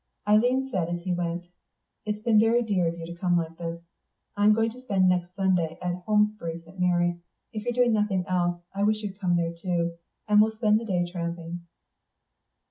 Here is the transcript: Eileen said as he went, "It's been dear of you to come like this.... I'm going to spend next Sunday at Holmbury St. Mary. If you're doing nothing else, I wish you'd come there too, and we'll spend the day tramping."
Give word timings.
Eileen 0.27 0.67
said 0.71 0.89
as 0.89 1.03
he 1.03 1.13
went, 1.13 1.45
"It's 2.05 2.23
been 2.23 2.39
dear 2.39 2.57
of 2.57 2.67
you 2.67 3.05
to 3.05 3.13
come 3.21 3.37
like 3.37 3.55
this.... 3.59 3.83
I'm 4.35 4.51
going 4.51 4.71
to 4.71 4.81
spend 4.81 5.07
next 5.07 5.35
Sunday 5.35 5.77
at 5.79 6.03
Holmbury 6.07 6.59
St. 6.65 6.79
Mary. 6.79 7.21
If 7.53 7.65
you're 7.65 7.85
doing 7.85 7.93
nothing 7.93 8.25
else, 8.27 8.63
I 8.73 8.81
wish 8.81 9.03
you'd 9.03 9.19
come 9.19 9.35
there 9.37 9.53
too, 9.53 9.97
and 10.27 10.41
we'll 10.41 10.55
spend 10.55 10.79
the 10.79 10.85
day 10.85 11.05
tramping." 11.05 11.67